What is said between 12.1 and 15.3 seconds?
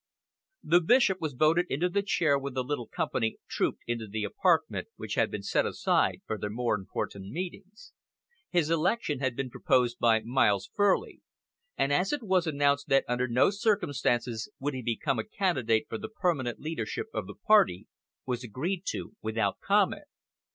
it was announced that under no circumstances would he become a